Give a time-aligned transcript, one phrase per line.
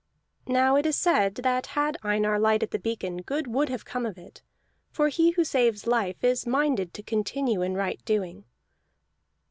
[0.47, 4.17] Now it is said that had Einar lighted the beacon, good would have come of
[4.17, 4.41] it;
[4.89, 8.45] for he who saves life is minded to continue in right doing.